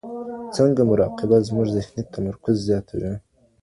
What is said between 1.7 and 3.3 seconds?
ذهني تمرکز زیاتوي؟